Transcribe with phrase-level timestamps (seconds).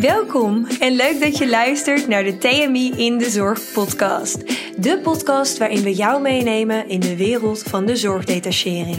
[0.00, 4.38] Welkom en leuk dat je luistert naar de TMI in de Zorg podcast.
[4.76, 8.96] De podcast waarin we jou meenemen in de wereld van de zorgdetachering.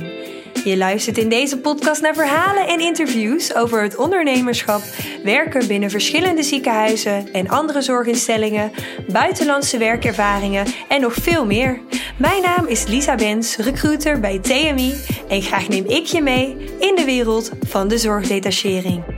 [0.64, 4.82] Je luistert in deze podcast naar verhalen en interviews over het ondernemerschap,
[5.24, 8.72] werken binnen verschillende ziekenhuizen en andere zorginstellingen,
[9.12, 11.80] buitenlandse werkervaringen en nog veel meer.
[12.18, 14.94] Mijn naam is Lisa Bens, recruiter bij TMI
[15.28, 19.13] en graag neem ik je mee in de wereld van de zorgdetachering.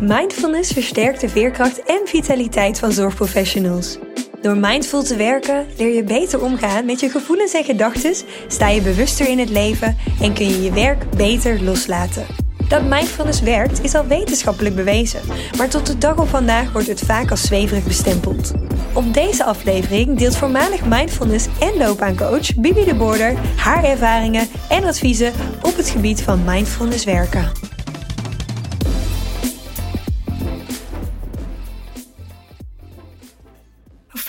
[0.00, 3.98] Mindfulness versterkt de veerkracht en vitaliteit van zorgprofessionals.
[4.40, 8.14] Door mindful te werken leer je beter omgaan met je gevoelens en gedachten,
[8.48, 12.26] sta je bewuster in het leven en kun je je werk beter loslaten.
[12.68, 15.20] Dat mindfulness werkt is al wetenschappelijk bewezen,
[15.56, 18.52] maar tot de dag op vandaag wordt het vaak als zweverig bestempeld.
[18.92, 25.32] Op deze aflevering deelt voormalig mindfulness en loopbaancoach Bibi de Border haar ervaringen en adviezen
[25.62, 27.67] op het gebied van mindfulness werken.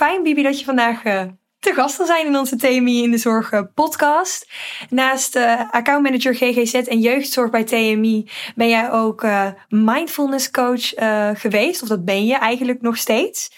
[0.00, 1.22] Fijn, Bibi, dat je vandaag uh,
[1.58, 4.50] te gast zal zijn in onze TMI in de Zorg uh, podcast.
[4.90, 9.26] Naast uh, accountmanager GGZ en jeugdzorg bij TMI ben jij ook
[9.68, 10.92] mindfulness coach
[11.40, 11.82] geweest.
[11.82, 13.50] Of dat ben je eigenlijk nog steeds.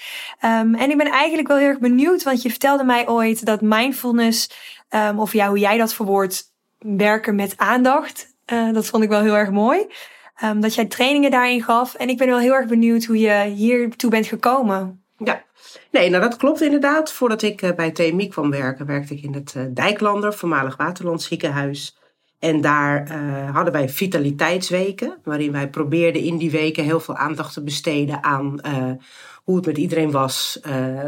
[0.44, 3.60] Um, en ik ben eigenlijk wel heel erg benieuwd, want je vertelde mij ooit dat
[3.60, 4.50] mindfulness,
[4.90, 8.36] um, of ja, hoe jij dat verwoordt, werken met aandacht.
[8.72, 9.86] dat vond ik wel heel erg mooi.
[10.44, 11.94] Um, dat jij trainingen daarin gaf.
[11.94, 15.01] En ik ben wel heel erg benieuwd hoe je hiertoe bent gekomen.
[15.24, 15.44] Ja,
[15.90, 17.12] Nee, nou dat klopt inderdaad.
[17.12, 21.22] Voordat ik eh, bij TMI kwam werken, werkte ik in het eh, Dijklander, voormalig Waterland
[21.22, 21.96] ziekenhuis.
[22.38, 27.54] En daar uh, hadden wij vitaliteitsweken, waarin wij probeerden in die weken heel veel aandacht
[27.54, 28.60] te besteden aan
[29.44, 30.60] hoe het met iedereen was.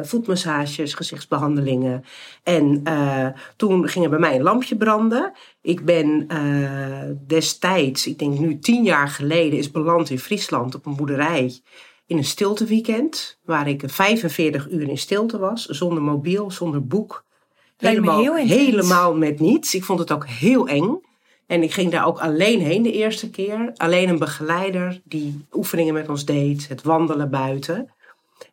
[0.02, 2.04] Voetmassages, gezichtsbehandelingen.
[2.42, 2.82] En
[3.56, 5.32] toen ging er bij mij een lampje branden.
[5.62, 6.28] Ik ben
[7.26, 11.60] destijds, ik denk nu tien jaar geleden, is beland in Friesland op een boerderij
[12.06, 17.24] in een stilteweekend, waar ik 45 uur in stilte was, zonder mobiel, zonder boek.
[17.76, 19.74] Helemaal, helemaal met niets.
[19.74, 21.00] Ik vond het ook heel eng.
[21.46, 23.72] En ik ging daar ook alleen heen de eerste keer.
[23.76, 27.92] Alleen een begeleider die oefeningen met ons deed, het wandelen buiten.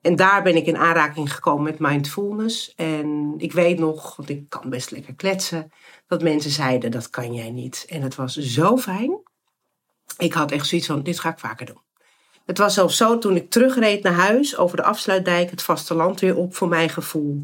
[0.01, 2.73] En daar ben ik in aanraking gekomen met mindfulness.
[2.75, 5.71] En ik weet nog, want ik kan best lekker kletsen,
[6.07, 7.85] dat mensen zeiden: dat kan jij niet.
[7.89, 9.19] En het was zo fijn.
[10.17, 11.81] Ik had echt zoiets van: dit ga ik vaker doen.
[12.45, 16.35] Het was zelfs zo, toen ik terugreed naar huis over de afsluitdijk, het vasteland weer
[16.35, 17.41] op voor mijn gevoel,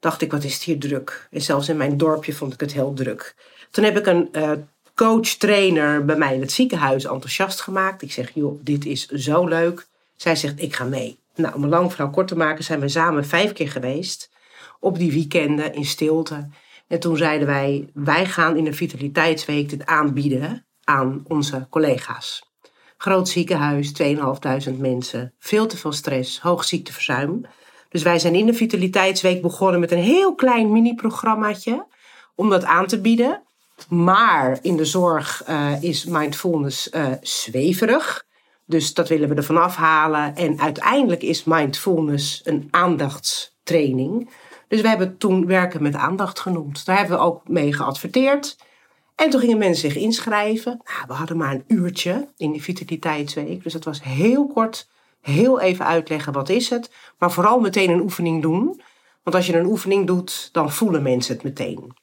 [0.00, 1.28] dacht ik, wat is het hier druk.
[1.30, 3.34] En zelfs in mijn dorpje vond ik het heel druk.
[3.70, 4.52] Toen heb ik een uh,
[4.94, 8.02] coach-trainer bij mij in het ziekenhuis enthousiast gemaakt.
[8.02, 9.86] Ik zeg, joh, dit is zo leuk.
[10.16, 11.18] Zij zegt, ik ga mee.
[11.34, 14.30] Nou, om een lang verhaal kort te maken, zijn we samen vijf keer geweest.
[14.80, 16.48] Op die weekenden in stilte.
[16.86, 22.53] En toen zeiden wij, wij gaan in de Vitaliteitsweek dit aanbieden aan onze collega's.
[22.96, 27.46] Groot ziekenhuis, 2.500 mensen, veel te veel stress, hoog ziekteverzuim.
[27.88, 31.86] Dus wij zijn in de Vitaliteitsweek begonnen met een heel klein mini-programmaatje
[32.34, 33.42] om dat aan te bieden.
[33.88, 38.26] Maar in de zorg uh, is mindfulness uh, zweverig.
[38.66, 40.36] Dus dat willen we ervan afhalen.
[40.36, 44.30] En uiteindelijk is mindfulness een aandachtstraining.
[44.68, 46.86] Dus we hebben toen werken met aandacht genoemd.
[46.86, 48.56] Daar hebben we ook mee geadverteerd.
[49.14, 50.80] En toen gingen mensen zich inschrijven.
[50.84, 53.62] Nou, we hadden maar een uurtje in die vitaliteitsweek.
[53.62, 54.88] Dus dat was heel kort,
[55.20, 56.90] heel even uitleggen wat is het.
[57.18, 58.80] Maar vooral meteen een oefening doen.
[59.22, 61.96] Want als je een oefening doet, dan voelen mensen het meteen.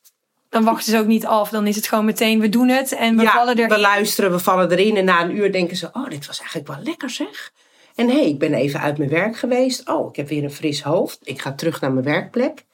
[0.50, 1.50] Dan wachten ze ook niet af.
[1.50, 3.70] Dan is het gewoon meteen, we doen het en we vallen erin.
[3.70, 4.98] we luisteren, we vallen erin.
[4.98, 7.52] En na een uur denken ze, oh, dit was eigenlijk wel lekker zeg.
[7.96, 9.90] En hé, hey, ik ben even uit mijn werk geweest.
[9.90, 11.20] Oh, ik heb weer een fris hoofd.
[11.24, 12.66] Ik ga terug naar mijn werkplek.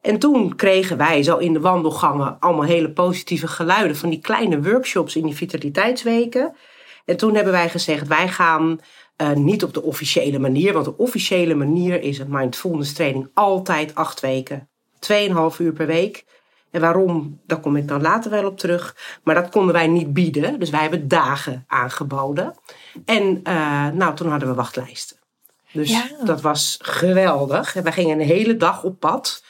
[0.00, 4.62] En toen kregen wij zo in de wandelgangen allemaal hele positieve geluiden van die kleine
[4.62, 6.56] workshops in die vitaliteitsweken.
[7.04, 8.80] En toen hebben wij gezegd, wij gaan
[9.22, 13.94] uh, niet op de officiële manier, want de officiële manier is een mindfulness training altijd
[13.94, 14.68] acht weken.
[14.98, 16.24] Tweeënhalf uur per week.
[16.70, 18.96] En waarom, daar kom ik dan later wel op terug.
[19.22, 20.58] Maar dat konden wij niet bieden.
[20.58, 22.54] Dus wij hebben dagen aangeboden.
[23.04, 25.16] En uh, nou, toen hadden we wachtlijsten.
[25.72, 26.24] Dus ja.
[26.24, 27.76] dat was geweldig.
[27.76, 29.44] En wij gingen een hele dag op pad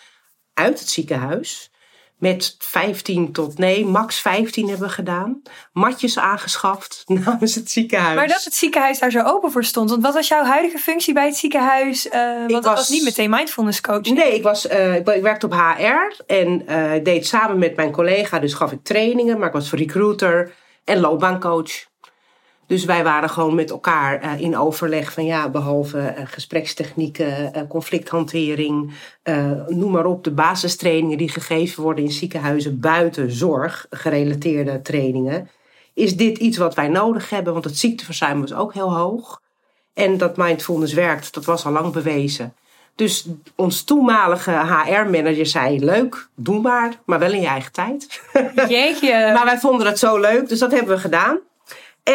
[0.59, 1.71] uit het ziekenhuis.
[2.19, 5.43] Met 15 tot, nee, max 15 hebben we gedaan.
[5.73, 8.17] Matjes aangeschaft namens het ziekenhuis.
[8.17, 9.91] Maar dat het ziekenhuis daar zo open voor stond.
[9.91, 12.07] Want wat was jouw huidige functie bij het ziekenhuis?
[12.07, 12.13] Uh,
[12.47, 14.03] want was, was niet meteen mindfulness coach.
[14.03, 16.23] Nee, ik, was, uh, ik werkte op HR.
[16.27, 19.39] En uh, ik deed samen met mijn collega, dus gaf ik trainingen.
[19.39, 20.53] Maar ik was recruiter
[20.85, 21.88] en loopbaancoach.
[22.69, 27.63] Dus wij waren gewoon met elkaar uh, in overleg van ja, behalve uh, gesprekstechnieken, uh,
[27.69, 28.93] conflicthantering,
[29.67, 35.49] noem maar op, de basistrainingen die gegeven worden in ziekenhuizen buiten zorg gerelateerde trainingen.
[35.95, 37.53] is dit iets wat wij nodig hebben?
[37.53, 39.41] Want het ziekteverzuim was ook heel hoog.
[39.95, 42.55] En dat mindfulness werkt, dat was al lang bewezen.
[42.95, 43.27] Dus
[43.57, 48.23] ons toenmalige HR-manager zei: Leuk, doe maar, maar wel in je eigen tijd.
[48.69, 49.31] Jeetje.
[49.35, 51.39] maar wij vonden het zo leuk, dus dat hebben we gedaan.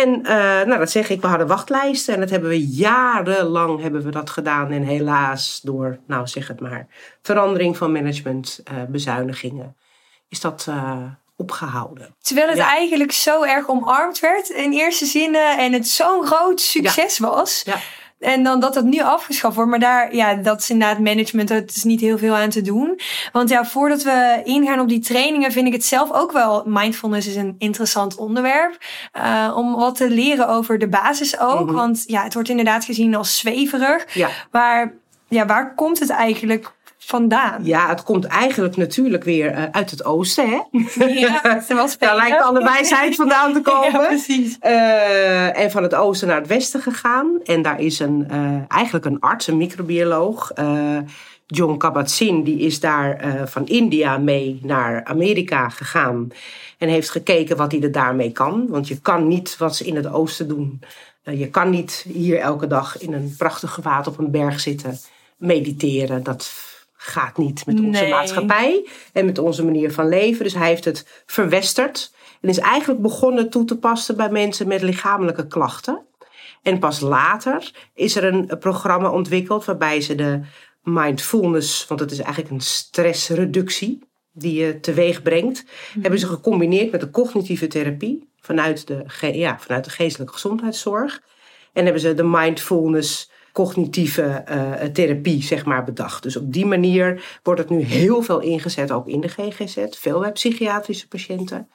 [0.02, 0.26] En uh,
[0.66, 4.30] nou, dat zeg ik, we hadden wachtlijsten en dat hebben we jarenlang hebben we dat
[4.30, 4.72] gedaan.
[4.72, 6.88] En helaas door, nou zeg het maar,
[7.22, 9.76] verandering van management, uh, bezuinigingen,
[10.30, 10.98] is dat uh,
[11.36, 12.16] opgehouden.
[12.22, 12.68] Terwijl het ja.
[12.68, 17.28] eigenlijk zo erg omarmd werd in eerste zinnen en het zo'n groot succes ja.
[17.28, 17.62] was.
[17.66, 17.78] Ja.
[18.24, 19.70] En dan dat het nu afgeschaft wordt.
[19.70, 21.50] Maar daar, ja, dat is inderdaad management.
[21.50, 23.00] Het is niet heel veel aan te doen.
[23.32, 26.64] Want ja, voordat we ingaan op die trainingen, vind ik het zelf ook wel.
[26.66, 28.78] Mindfulness is een interessant onderwerp.
[29.18, 31.66] Uh, om wat te leren over de basis ook.
[31.66, 31.76] Mhm.
[31.76, 34.14] Want ja, het wordt inderdaad gezien als zweverig.
[34.14, 34.30] Ja.
[34.52, 34.94] Maar
[35.28, 36.72] ja, waar komt het eigenlijk
[37.06, 37.66] vandaan?
[37.66, 40.60] Ja, het komt eigenlijk natuurlijk weer uh, uit het oosten, hè?
[41.06, 41.42] Ja,
[42.00, 43.92] Daar lijkt alle wijsheid vandaan te komen.
[43.92, 44.58] Ja, precies.
[44.62, 47.40] Uh, en van het oosten naar het westen gegaan.
[47.44, 50.52] En daar is een, uh, eigenlijk een arts, een microbioloog.
[51.46, 56.28] John Kabat-Zinn, die is daar van India mee naar Amerika gegaan.
[56.78, 58.66] En heeft gekeken wat hij er daarmee kan.
[58.70, 60.82] Want je kan niet wat ze in het oosten doen.
[61.24, 64.98] je kan niet hier elke dag in een prachtig gewaad op een berg zitten
[65.38, 66.24] mediteren.
[66.24, 66.73] Dat
[67.06, 68.10] gaat niet met onze Nee.
[68.10, 70.44] maatschappij en met onze manier van leven.
[70.44, 74.82] Dus hij heeft het verwesterd en is eigenlijk begonnen toe te passen bij mensen met
[74.82, 76.06] lichamelijke klachten.
[76.62, 80.40] En pas later is er een programma ontwikkeld waarbij ze de
[80.84, 84.00] mindfulness, want het is eigenlijk een stressreductie
[84.32, 85.66] die je teweeg brengt,
[86.02, 91.22] hebben ze gecombineerd met de cognitieve therapie vanuit de, ja, vanuit de geestelijke gezondheidszorg.
[91.74, 96.24] En hebben ze de mindfulness cognitieve eh, therapie zeg maar bedacht.
[96.24, 99.86] Dus op die manier wordt het nu heel veel ingezet, ook in de GGZ.
[99.90, 101.70] Veel bij psychiatrische patiënten.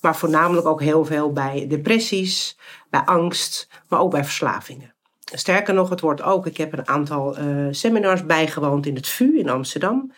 [0.00, 2.58] Maar voornamelijk ook heel veel bij depressies,
[2.90, 4.94] bij angst, maar ook bij verslavingen.
[5.24, 9.38] Sterker nog, het wordt ook, ik heb een aantal eh, seminars bijgewoond in het VU
[9.38, 10.12] in Amsterdam.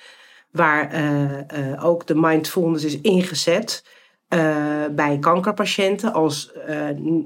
[0.51, 3.85] Waar eh, ook de mindfulness is ingezet
[4.33, 6.13] eh, bij kankerpatiënten.
[6.13, 6.77] Als, eh,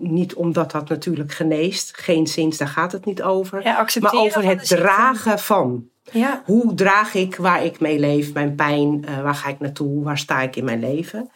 [0.00, 3.62] niet omdat dat natuurlijk geneest, geen zins, daar gaat het niet over.
[3.62, 5.88] Ja, maar over het dragen van.
[6.12, 6.43] Ja.
[6.44, 10.19] Hoe draag ik waar ik mee leef, mijn pijn, eh, waar ga ik naartoe, waar
[10.19, 11.31] sta ik in mijn leven?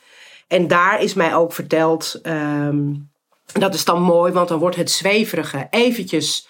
[0.48, 2.94] En daar is mij ook verteld, ehm,
[3.52, 6.48] dat is dan mooi, want dan wordt het zweverige eventjes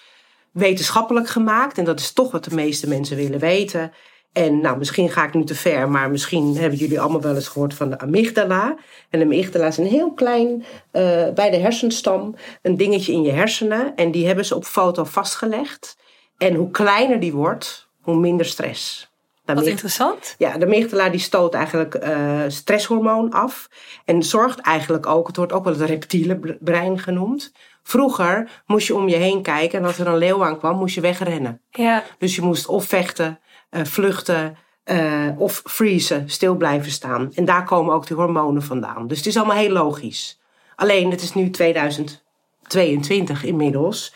[0.51, 1.77] wetenschappelijk gemaakt.
[1.77, 3.91] En dat is toch wat de meeste mensen willen weten.
[4.33, 7.47] En nou, misschien ga ik nu te ver, maar misschien hebben jullie allemaal wel eens
[7.47, 8.75] gehoord van de amygdala.
[9.09, 11.01] En de amygdala is een heel klein, eh,
[11.35, 13.95] bij de hersenstam, een dingetje in je hersenen.
[13.95, 15.97] En die hebben ze op foto vastgelegd.
[16.37, 19.09] En hoe kleiner die wordt, hoe minder stress.
[19.45, 20.35] De Wat amyg- interessant.
[20.37, 23.67] ja, de amygdala die stoot eigenlijk eh, stresshormoon af.
[24.05, 27.51] En zorgt eigenlijk ook, het wordt ook wel het reptiele bre- brein genoemd.
[27.83, 31.01] Vroeger moest je om je heen kijken en als er een leeuw aankwam, moest je
[31.01, 31.61] wegrennen.
[31.71, 32.03] Ja.
[32.17, 33.39] Dus je moest of vechten,
[33.83, 37.31] vluchten eh, of freezen, stil blijven staan.
[37.33, 39.07] En daar komen ook die hormonen vandaan.
[39.07, 40.39] Dus het is allemaal heel logisch.
[40.75, 44.13] Alleen, het is nu 2022 inmiddels.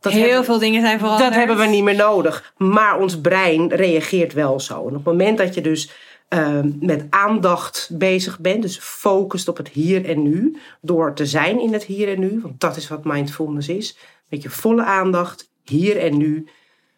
[0.00, 1.28] Dat Heel hebben- veel dingen zijn veranderd.
[1.28, 2.52] dat hebben we niet meer nodig.
[2.56, 4.74] Maar ons brein reageert wel zo.
[4.74, 5.90] En op het moment dat je dus
[6.28, 11.60] ehm, met aandacht bezig bent, dus focust op het hier en nu, door te zijn
[11.60, 13.96] in het hier en nu, want dat is wat mindfulness is,
[14.28, 16.46] met je volle aandacht, hier en nu.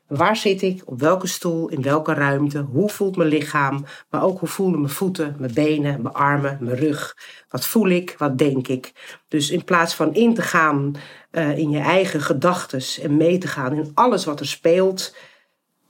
[0.07, 0.83] Waar zit ik?
[0.85, 1.69] Op welke stoel?
[1.69, 2.59] In welke ruimte?
[2.59, 3.85] Hoe voelt mijn lichaam?
[4.11, 7.17] Maar ook hoe voelen mijn voeten, mijn benen, mijn armen, mijn rug?
[7.49, 8.15] Wat voel ik?
[8.19, 8.93] Wat denk ik?
[9.29, 10.95] Dus in plaats van in te gaan
[11.31, 15.17] eh, in je eigen gedachten en mee te gaan in alles wat er speelt,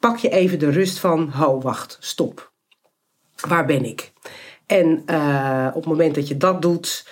[0.00, 2.52] pak je even de rust van, ho, wacht, stop.
[3.48, 4.12] Waar ben ik?
[4.66, 7.08] En eh, op het moment dat je dat doet,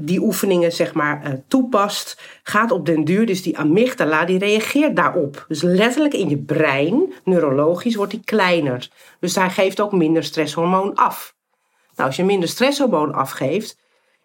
[0.00, 4.96] die oefeningen zeg maar eh, toepast, gaat op den duur, dus die amygdala, die reageert
[4.96, 5.44] daarop.
[5.48, 8.88] Dus letterlijk in je brein, neurologisch, wordt die kleiner.
[9.20, 11.34] Dus hij geeft ook minder stresshormoon af.
[11.94, 13.78] Nou, als je minder stresshormoon afgeeft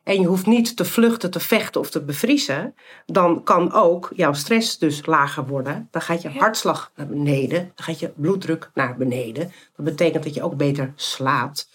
[0.03, 4.33] en je hoeft niet te vluchten, te vechten of te bevriezen, dan kan ook jouw
[4.33, 5.87] stress dus lager worden.
[5.91, 9.51] Dan gaat je hartslag naar beneden, dan gaat je bloeddruk naar beneden.
[9.75, 11.74] Dat betekent dat je ook beter slaapt.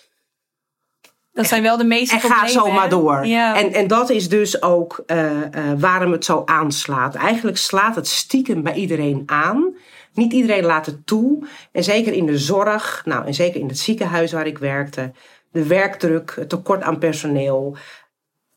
[1.41, 2.53] Dat zijn wel de meeste En ga problemen.
[2.53, 3.27] zo maar door.
[3.27, 3.57] Ja.
[3.57, 7.15] En, en dat is dus ook eh, eh, waarom het zo aanslaat.
[7.15, 9.75] Eigenlijk slaat het stiekem bij iedereen aan.
[10.13, 11.47] Niet iedereen laat het toe.
[11.73, 15.13] En zeker in de zorg, nou, en zeker in het ziekenhuis waar ik werkte.
[15.53, 17.77] De werkdruk, het tekort aan personeel.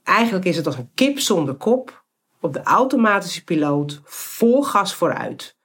[0.03, 2.03] Eigenlijk is het als een kip zonder kop.
[2.39, 5.55] Op de automatische piloot, vol gas vooruit.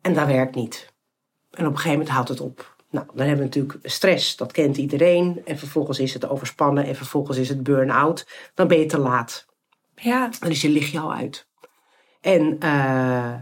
[0.00, 0.92] En dat werkt niet.
[1.50, 2.76] En op een gegeven moment houdt het op.
[2.90, 5.42] Nou, dan hebben we natuurlijk stress, dat kent iedereen.
[5.44, 8.26] En vervolgens is het overspannen en vervolgens is het burn-out.
[8.54, 9.46] Dan ben je te laat.
[9.94, 10.30] Ja.
[10.40, 11.46] Dan is je lichtje al uit.
[12.20, 13.34] En uh,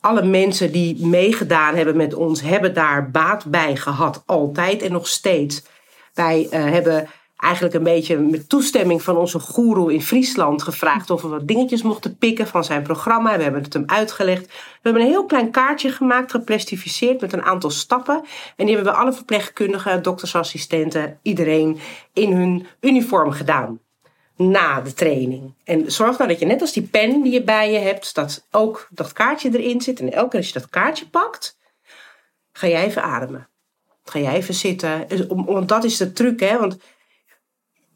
[0.00, 4.22] alle mensen die meegedaan hebben met ons, hebben daar baat bij gehad.
[4.26, 5.62] Altijd en nog steeds.
[6.14, 7.08] Wij uh, hebben
[7.42, 11.82] eigenlijk een beetje met toestemming van onze goeroe in Friesland gevraagd of we wat dingetjes
[11.82, 13.36] mochten pikken van zijn programma.
[13.36, 14.46] We hebben het hem uitgelegd.
[14.46, 18.24] We hebben een heel klein kaartje gemaakt, geplastificeerd met een aantal stappen.
[18.56, 21.78] En die hebben we alle verpleegkundigen, doktersassistenten, iedereen
[22.12, 23.80] in hun uniform gedaan.
[24.36, 25.54] Na de training.
[25.64, 28.46] En zorg nou dat je net als die pen die je bij je hebt, dat
[28.50, 30.00] ook dat kaartje erin zit.
[30.00, 31.58] En elke keer als je dat kaartje pakt,
[32.52, 33.48] ga jij even ademen.
[34.04, 35.06] Ga jij even zitten.
[35.28, 36.58] Want dat is de truc, hè?
[36.58, 36.76] Want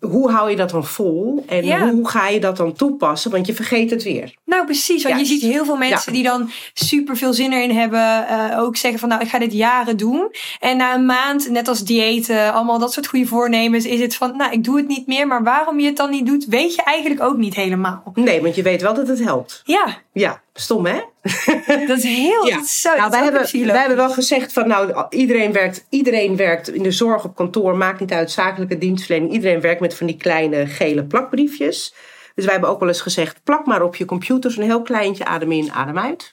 [0.00, 1.44] hoe hou je dat dan vol?
[1.48, 1.90] En Ja.
[1.90, 3.30] hoe ga je dat dan toepassen?
[3.30, 4.34] Want je vergeet het weer.
[4.44, 5.02] Nou, precies.
[5.02, 6.18] Want je ziet heel veel mensen Ja.
[6.18, 7.94] die dan super veel zin erin hebben.
[8.28, 10.28] eh, ook zeggen van nou, ik ga dit jaren doen.
[10.60, 14.36] En na een maand, net als diëten, allemaal dat soort goede voornemens, is het van
[14.36, 15.26] nou, ik doe het niet meer.
[15.26, 18.02] Maar waarom je het dan niet doet, weet je eigenlijk ook niet helemaal.
[18.14, 19.62] Nee, want je weet wel dat het helpt.
[19.64, 21.00] Ja, Ja, stom hè?
[21.88, 22.46] dat is heel.
[22.46, 22.64] Ja.
[22.64, 26.82] zo, Nou, wij hebben, wij hebben wel gezegd van nou, iedereen werkt, iedereen werkt in
[26.82, 29.32] de zorg op kantoor, maakt niet uit, zakelijke dienstverlening.
[29.32, 31.94] Iedereen werkt met van die kleine gele plakbriefjes.
[32.34, 35.24] Dus wij hebben ook wel eens gezegd, plak maar op je computer zo'n heel kleintje,
[35.24, 36.30] adem in, adem uit.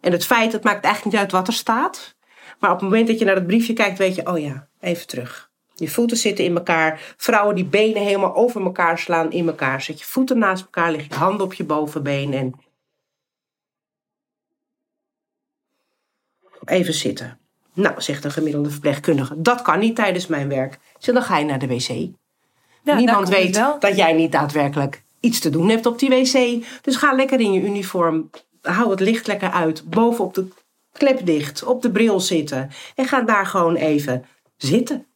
[0.00, 2.14] En het feit, het maakt eigenlijk niet uit wat er staat.
[2.58, 5.06] Maar op het moment dat je naar het briefje kijkt, weet je, oh ja, even
[5.06, 5.50] terug.
[5.74, 7.14] Je voeten zitten in elkaar.
[7.16, 9.82] Vrouwen die benen helemaal over elkaar slaan in elkaar.
[9.82, 12.54] Zet je voeten naast elkaar, leg je handen op je bovenbeen en
[16.64, 17.38] Even zitten.
[17.74, 20.78] Nou, zegt een gemiddelde verpleegkundige, dat kan niet tijdens mijn werk.
[20.98, 21.88] Zeg, dan ga je naar de wc.
[22.84, 26.64] Ja, Niemand weet dat jij niet daadwerkelijk iets te doen hebt op die wc.
[26.82, 28.30] Dus ga lekker in je uniform.
[28.62, 29.90] Hou het licht lekker uit.
[29.90, 30.48] Bovenop de
[30.92, 31.64] klep dicht.
[31.64, 32.70] Op de bril zitten.
[32.94, 34.24] En ga daar gewoon even
[34.56, 35.06] zitten.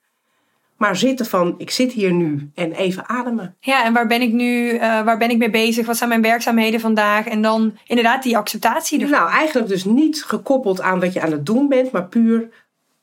[0.76, 2.50] Maar zitten van, ik zit hier nu.
[2.54, 3.56] En even ademen.
[3.60, 4.70] Ja, en waar ben ik nu?
[4.70, 5.86] eh, waar ben ik mee bezig?
[5.86, 7.26] Wat zijn mijn werkzaamheden vandaag?
[7.26, 9.18] En dan inderdaad die acceptatie ervan.
[9.18, 11.90] Nou, eigenlijk dus niet gekoppeld aan wat je aan het doen bent.
[11.90, 12.48] Maar puur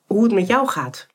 [0.07, 1.07] hoe het met jou gaat.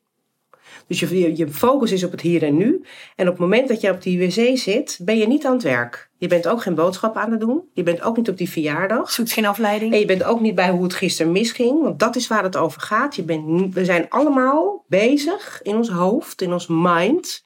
[0.88, 2.83] Dus je, je, focus is op het hier en nu.
[3.16, 5.62] En op het moment dat je op die wc zit, ben je niet aan het
[5.62, 6.11] werk.
[6.18, 7.62] Je bent ook geen boodschap aan het doen.
[7.73, 9.11] Je bent ook niet op die verjaardag.
[9.11, 9.92] Zoekt geen afleiding.
[9.92, 12.57] En je bent ook niet bij hoe het gisteren misging, want dat is waar het
[12.57, 13.16] over gaat.
[13.16, 17.45] Je bent, we zijn allemaal bezig in ons hoofd, in ons mind.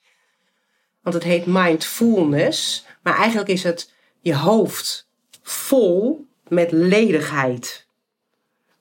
[1.03, 2.87] Want het heet mindfulness.
[3.03, 5.09] Maar eigenlijk is het je hoofd
[5.43, 7.87] vol met ledigheid.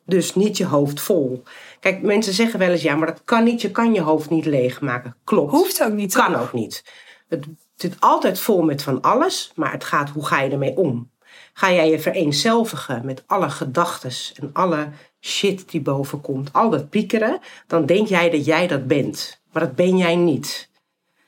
[0.05, 1.43] Dus niet je hoofd vol.
[1.81, 3.61] Kijk, mensen zeggen wel eens, ja, maar dat kan niet.
[3.61, 5.15] Je kan je hoofd niet leegmaken.
[5.23, 5.51] Klopt.
[5.51, 6.13] Hoeft ook niet.
[6.13, 6.83] Kan ook niet.
[7.27, 7.45] Het
[7.75, 11.11] zit altijd vol met van alles, maar het gaat hoe ga je ermee om?
[11.53, 14.11] Ga jij je vereenzelvigen met alle gedachten
[14.41, 18.87] en alle shit die boven komt, al dat piekeren, dan denk jij dat jij dat
[18.87, 19.41] bent.
[19.51, 20.69] Maar dat ben jij niet.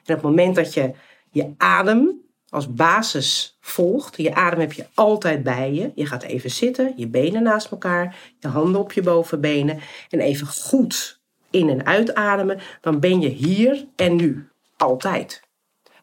[0.06, 0.94] En op het moment dat je
[1.30, 2.23] je adem
[2.54, 5.92] als basis volgt, je adem heb je altijd bij je.
[5.96, 9.80] Je gaat even zitten, je benen naast elkaar, je handen op je bovenbenen
[10.10, 11.20] en even goed
[11.50, 14.48] in- en uitademen, dan ben je hier en nu.
[14.78, 15.42] Altijd.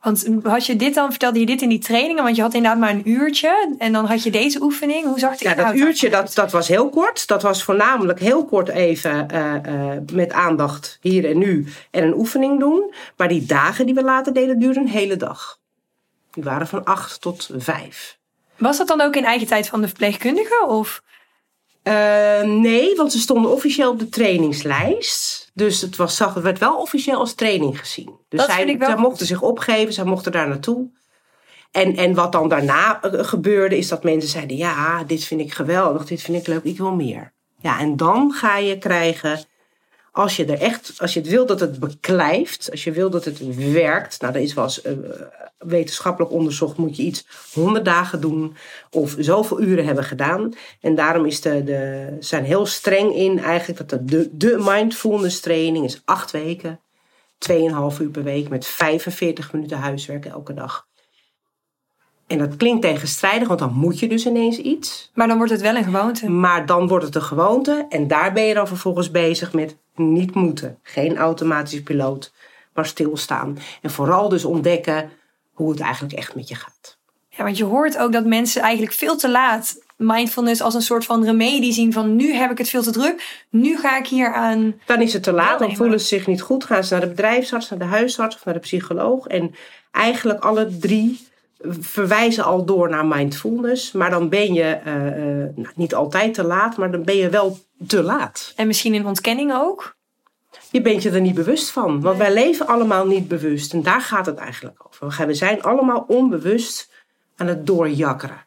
[0.03, 2.23] Want had je dit dan, vertelde je dit in die trainingen?
[2.23, 3.75] Want je had inderdaad maar een uurtje.
[3.79, 5.05] En dan had je deze oefening.
[5.05, 5.79] Hoe zag die Ja, dat eruit?
[5.79, 7.27] uurtje dat, dat was heel kort.
[7.27, 12.15] Dat was voornamelijk heel kort even eh, eh, met aandacht hier en nu en een
[12.15, 12.95] oefening doen.
[13.17, 15.59] Maar die dagen die we later deden duurden een hele dag.
[16.41, 18.19] Die waren van acht tot vijf.
[18.57, 20.67] Was dat dan ook in eigen tijd van de verpleegkundige?
[20.67, 21.03] Of?
[21.83, 25.51] Eh, nee, want ze stonden officieel op de trainingslijst.
[25.55, 28.19] Dus het, was, het werd wel officieel als training gezien.
[28.29, 30.91] Dus Dat zij, zij mochten zich opgeven, zij mochten daar naartoe.
[31.71, 35.53] En, en wat dan daarna eh, gebeurde, is dat mensen zeiden: Ja, dit vind ik
[35.53, 37.33] geweldig, dit vind ik leuk, ik wil meer.
[37.59, 39.45] Ja, en dan ga je krijgen,
[40.13, 43.25] als je er echt, als je het wil dat het beklijft, als je wil dat
[43.25, 44.93] het werkt, nou, dat is wel eens eh,
[45.59, 48.57] wetenschappelijk onderzocht, moet je iets 100 dagen doen
[48.91, 50.53] of zoveel uren hebben gedaan.
[50.81, 54.57] En daarom is de, de, ze zijn heel streng in eigenlijk dat de, de, de
[54.61, 56.81] mindfulness training is acht weken,
[57.53, 57.57] 2,5
[58.01, 60.89] uur per week met 45 minuten huiswerk elke dag.
[62.31, 65.11] En dat klinkt tegenstrijdig, want dan moet je dus ineens iets.
[65.15, 66.31] Maar dan wordt het wel een gewoonte.
[66.31, 70.35] Maar dan wordt het een gewoonte en daar ben je dan vervolgens bezig met niet
[70.35, 70.79] moeten.
[70.83, 72.33] Geen automatische piloot,
[72.75, 73.59] maar stilstaan.
[73.83, 75.11] En vooral dus ontdekken
[75.53, 76.99] hoe het eigenlijk echt met je gaat.
[77.29, 81.05] Ja, want je hoort ook dat mensen eigenlijk veel te laat mindfulness als een soort
[81.05, 83.45] van remedie zien van nu heb ik het veel te druk.
[83.51, 84.81] Nu ga ik hier aan.
[84.87, 86.65] Dan is het te laat, dan voelen ze zich niet goed.
[86.65, 89.27] Gaan ze naar de bedrijfsarts, naar de huisarts of naar de psycholoog.
[89.27, 89.55] En
[89.91, 91.29] eigenlijk alle drie
[91.69, 93.93] verwijzen al door naar mindfulness.
[93.93, 97.29] Maar dan ben je eh, eh, nou, niet altijd te laat, maar dan ben je
[97.29, 98.53] wel te laat.
[98.57, 99.97] En misschien in ontkenning ook.
[100.71, 102.01] je bent je er niet bewust van.
[102.01, 103.73] Want wij leven allemaal niet bewust.
[103.73, 105.27] En daar gaat het eigenlijk over.
[105.27, 106.91] We zijn allemaal onbewust
[107.37, 108.47] aan het doorjakkeren.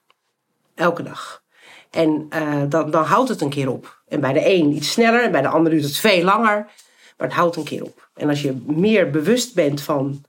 [0.76, 1.44] Elke dag.
[1.90, 4.02] En uh, dan, dan houdt het een keer op.
[4.08, 6.66] En bij de een iets sneller, en bij de ander duurt het veel langer.
[7.18, 8.10] Maar het houdt een keer op.
[8.14, 10.24] En als je meer bewust bent van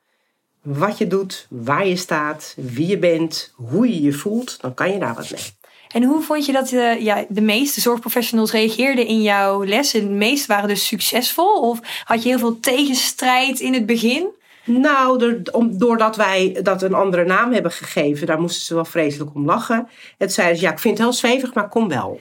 [0.65, 4.93] wat je doet, waar je staat, wie je bent, hoe je je voelt, dan kan
[4.93, 5.41] je daar wat mee.
[5.89, 10.01] En hoe vond je dat de, eh, ja, de meeste zorgprofessionals reageerden in jouw lessen?
[10.01, 11.71] De meeste waren dus succesvol?
[11.71, 14.29] Of had je heel veel tegenstrijd in het begin?
[14.65, 19.45] Nou, doordat wij dat een andere naam hebben gegeven, daar moesten ze wel vreselijk om
[19.45, 19.89] lachen.
[20.19, 22.21] Het zeiden ze, ja, ik vind het heel zwevig, maar kom wel.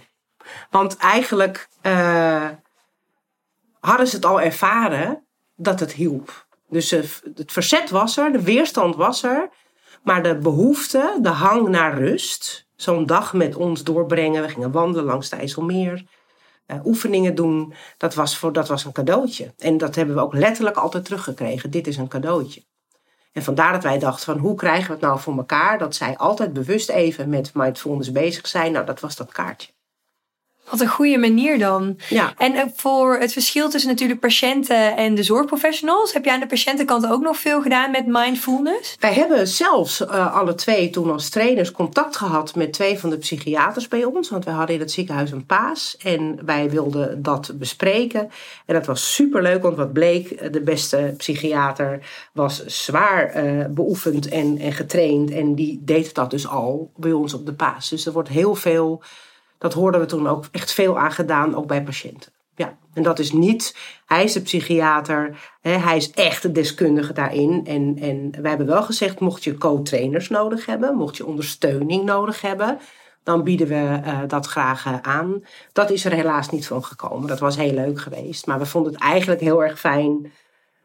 [0.70, 2.50] Want eigenlijk uh,
[3.80, 5.24] hadden ze het al ervaren
[5.56, 6.43] dat het hielp.
[6.74, 7.04] Dus uh,
[7.36, 9.50] het verzet was er, de weerstand was er,
[10.04, 14.42] maar de behoefte, de hang naar rust, zo'n dag met ons doorbrengen.
[14.42, 16.06] We gingen wandelen langs de IJsselmeer.
[16.68, 19.54] Uh, oefeningen doen, dat was, voor, dat was een cadeautje.
[19.58, 21.72] En dat hebben we ook letterlijk altijd teruggekregen.
[21.72, 22.64] Dit is een cadeautje.
[23.32, 26.18] En vandaar dat wij dachten van hoe krijgen we het nou voor elkaar dat zij
[26.18, 28.72] altijd bewust even met mindfulness bezig zijn.
[28.72, 29.73] Nou, dat was dat kaartje.
[30.70, 31.98] Wat een goede manier dan.
[32.10, 32.34] Ja.
[32.38, 36.46] En eh, voor het verschil tussen natuurlijk patiënten en de zorgprofessionals, heb jij aan de
[36.46, 38.96] patiëntenkant ook nog veel gedaan met mindfulness?
[39.00, 43.18] Wij hebben zelfs uh, alle twee toen als trainers contact gehad met twee van de
[43.18, 44.30] psychiaters bij ons.
[44.30, 48.30] Want wij hadden in het ziekenhuis een paas en wij wilden dat bespreken.
[48.66, 52.00] En dat was superleuk, want wat bleek, de beste psychiater
[52.34, 55.32] was zwaar uh, beoefend en, en getraind.
[55.32, 57.90] En die deed dat dus al bij ons op de paas.
[57.90, 59.04] Dus er wordt heel veel
[59.64, 62.32] dat hoorden we toen ook echt veel aan gedaan, ook bij patiënten.
[62.56, 67.14] Ja, en dat is niet, hij is de psychiater, hè, hij is echt de deskundige
[67.14, 67.62] daarin.
[67.66, 72.42] En, en wij hebben wel gezegd, mocht je co-trainers nodig hebben, mocht je ondersteuning nodig
[72.42, 72.80] hebben,
[73.24, 75.44] dan bieden we uh, dat graag uh, aan.
[75.74, 77.28] Dat is er helaas niet van gekomen.
[77.28, 78.46] Dat was heel leuk geweest.
[78.46, 80.32] Maar we vonden het eigenlijk heel erg fijn.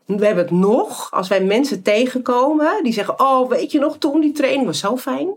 [0.04, 4.20] We hebben het nog, als wij mensen tegenkomen die zeggen: Oh, weet je nog, toen
[4.20, 5.36] die training was zo fijn.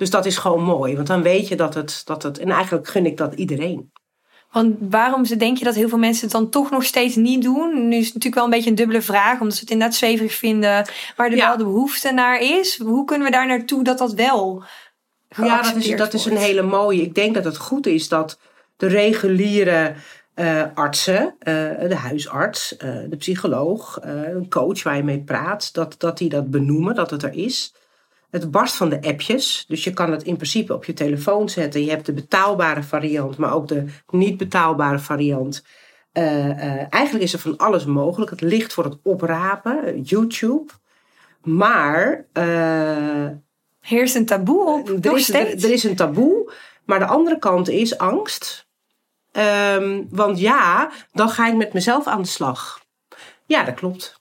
[0.00, 2.38] Dus dat is gewoon mooi, want dan weet je dat het, dat het.
[2.38, 3.92] En eigenlijk gun ik dat iedereen.
[4.50, 7.88] Want waarom denk je dat heel veel mensen het dan toch nog steeds niet doen?
[7.88, 10.34] Nu is het natuurlijk wel een beetje een dubbele vraag, omdat ze het inderdaad zweverig
[10.34, 12.78] vinden, waar er wel de behoefte naar is.
[12.78, 14.62] Hoe kunnen we daar naartoe dat dat wel.
[15.36, 17.02] Ja, dat is, dat is een hele mooie.
[17.02, 18.38] Ik denk dat het goed is dat
[18.76, 19.94] de reguliere
[20.34, 21.54] uh, artsen, uh,
[21.88, 26.50] de huisarts, uh, de psycholoog, een coach waar je mee praat, dat, dat die dat
[26.50, 27.74] benoemen, dat het er is.
[28.30, 29.64] Het barst van de appjes.
[29.68, 31.84] Dus je kan het in principe op je telefoon zetten.
[31.84, 35.64] Je hebt de betaalbare variant, maar ook de niet betaalbare variant.
[36.12, 38.30] Uh, uh, eigenlijk is er van alles mogelijk.
[38.30, 40.72] Het ligt voor het oprapen, YouTube.
[41.42, 42.24] Maar.
[42.32, 43.26] Uh,
[43.80, 45.04] Heerst een taboe op?
[45.04, 46.52] Er is, er, er, is een taboe.
[46.84, 48.68] Maar de andere kant is angst.
[49.32, 52.80] Um, want ja, dan ga ik met mezelf aan de slag.
[53.46, 54.20] Ja, dat klopt.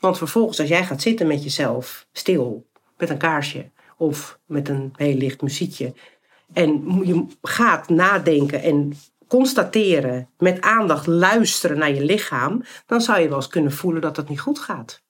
[0.00, 2.66] Want vervolgens, als jij gaat zitten met jezelf, stil,
[2.98, 5.94] met een kaarsje of met een heel licht muziekje.
[6.52, 8.92] En je gaat nadenken en
[9.28, 14.16] constateren, met aandacht luisteren naar je lichaam, dan zou je wel eens kunnen voelen dat
[14.16, 15.02] het niet goed gaat.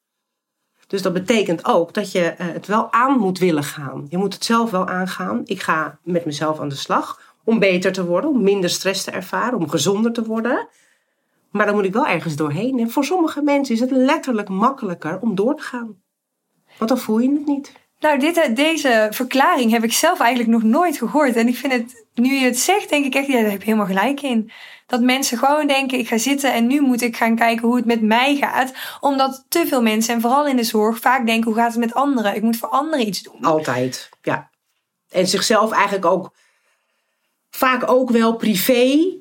[0.87, 4.07] Dus dat betekent ook dat je eh, het wel aan moet willen gaan.
[4.09, 5.43] Je moet het zelf wel aangaan.
[5.45, 9.11] Ik ga met mezelf aan de slag om beter te worden, om minder stress te
[9.11, 10.69] ervaren, om gezonder te worden.
[11.51, 12.79] Maar dan moet ik wel ergens doorheen.
[12.79, 15.97] En voor sommige mensen is het letterlijk makkelijker om door te gaan.
[16.79, 17.73] Want dan voel je het niet.
[18.01, 21.37] Nou, dit, deze verklaring heb ik zelf eigenlijk nog nooit gehoord.
[21.37, 23.65] En ik vind het, nu je het zegt, denk ik echt, ja, daar heb je
[23.65, 24.51] helemaal gelijk in.
[24.87, 27.85] Dat mensen gewoon denken, ik ga zitten en nu moet ik gaan kijken hoe het
[27.85, 28.73] met mij gaat.
[29.01, 31.95] Omdat te veel mensen, en vooral in de zorg, vaak denken, hoe gaat het met
[31.95, 32.35] anderen?
[32.35, 33.45] Ik moet voor anderen iets doen.
[33.45, 34.51] Altijd, ja.
[35.11, 36.33] En zichzelf eigenlijk ook,
[37.51, 39.17] vaak ook wel privé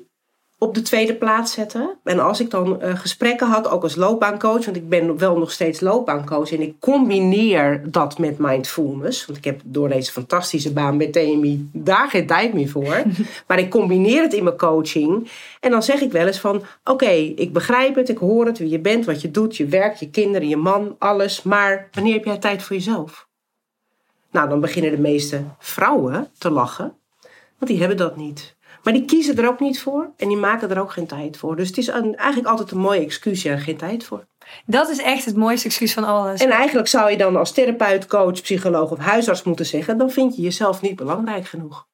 [0.60, 1.98] op de tweede plaats zetten.
[2.04, 5.52] En als ik dan uh, gesprekken had, ook als loopbaancoach, want ik ben wel nog
[5.52, 10.96] steeds loopbaancoach en ik combineer dat met mindfulness, want ik heb door deze fantastische baan
[10.96, 13.02] met TMI daar geen tijd meer voor,
[13.46, 17.10] maar ik combineer het in mijn coaching en dan zeg ik wel eens van, oké,
[17.10, 20.10] ik begrijp het, ik hoor het, wie je bent, wat je doet, je werk, je
[20.10, 23.26] kinderen, je man, alles, maar wanneer heb jij tijd voor jezelf?
[24.30, 26.92] Nou, dan beginnen de meeste vrouwen te lachen,
[27.58, 28.56] want die hebben dat niet.
[28.88, 31.56] Maar die kiezen er ook niet voor en die maken er ook geen tijd voor.
[31.56, 34.26] Dus het is een, eigenlijk altijd een mooie excuus, ja, geen tijd voor.
[34.66, 36.40] Dat is echt het mooiste excuus van alles.
[36.40, 40.36] En eigenlijk zou je dan als therapeut, coach, psycholoog of huisarts moeten zeggen: dan vind
[40.36, 41.86] je jezelf niet belangrijk genoeg.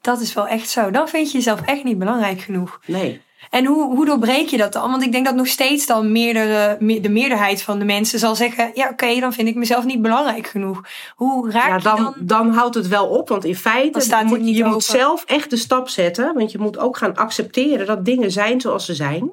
[0.00, 0.90] Dat is wel echt zo.
[0.90, 2.80] Dan vind je jezelf echt niet belangrijk genoeg.
[2.86, 3.22] Nee.
[3.50, 4.90] En hoe, hoe doorbreek je dat dan?
[4.90, 8.70] Want ik denk dat nog steeds dan meerdere, de meerderheid van de mensen zal zeggen:
[8.74, 10.80] ja, oké, dan vind ik mezelf niet belangrijk genoeg.
[11.14, 12.14] Hoe raak ja, dan, je dan?
[12.18, 15.88] Dan houdt het wel op, want in feite moet, je moet zelf echt de stap
[15.88, 19.30] zetten, want je moet ook gaan accepteren dat dingen zijn zoals ze zijn.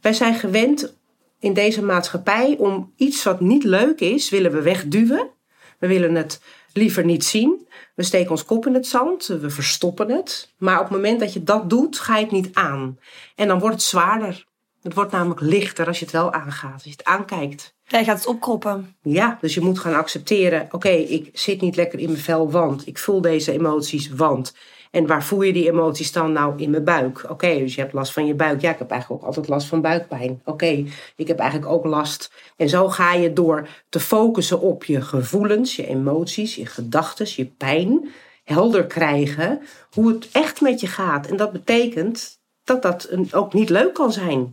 [0.00, 0.94] Wij zijn gewend
[1.40, 5.30] in deze maatschappij om iets wat niet leuk is, willen we wegduwen.
[5.78, 6.40] We willen het
[6.76, 7.68] liever niet zien.
[7.94, 10.54] We steken ons kop in het zand, we verstoppen het.
[10.58, 12.98] Maar op het moment dat je dat doet, ga je het niet aan.
[13.34, 14.46] En dan wordt het zwaarder.
[14.82, 17.74] Het wordt namelijk lichter als je het wel aangaat, als je het aankijkt.
[17.84, 18.96] Jij gaat het opkroppen.
[19.02, 22.86] Ja, dus je moet gaan accepteren: oké, ik zit niet lekker in mijn vel, want
[22.86, 24.54] ik voel deze emoties, want.
[24.96, 27.30] En waar voel je die emoties dan nou in mijn buik?
[27.30, 28.60] Oké, dus je hebt last van je buik.
[28.60, 30.40] Ja, ik heb eigenlijk ook altijd last van buikpijn.
[30.44, 30.84] Oké,
[31.16, 32.32] ik heb eigenlijk ook last.
[32.56, 37.44] En zo ga je door te focussen op je gevoelens, je emoties, je gedachten, je
[37.44, 38.10] pijn,
[38.44, 41.26] helder krijgen hoe het echt met je gaat.
[41.26, 44.50] En dat betekent dat dat ook niet leuk kan zijn.